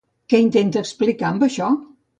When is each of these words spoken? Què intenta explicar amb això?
Què 0.33 0.39
intenta 0.45 0.83
explicar 0.87 1.31
amb 1.31 1.49
això? 1.51 1.75